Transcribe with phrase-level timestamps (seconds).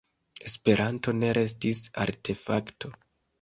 [0.51, 2.93] Esperanto ne restis artefakto.